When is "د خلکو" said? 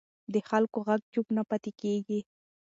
0.33-0.77